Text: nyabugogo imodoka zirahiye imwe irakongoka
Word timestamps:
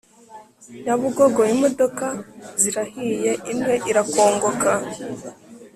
nyabugogo 0.83 1.41
imodoka 1.53 2.05
zirahiye 2.61 3.31
imwe 3.51 3.73
irakongoka 3.89 4.71